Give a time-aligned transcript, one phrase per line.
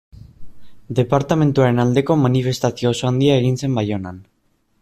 [0.99, 4.23] Departamenduaren aldeko manifestazio oso handia egin zen Baionan.